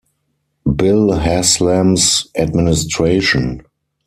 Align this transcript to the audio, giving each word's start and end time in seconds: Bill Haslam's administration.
Bill 0.75 1.09
Haslam's 1.19 2.25
administration. 2.35 3.61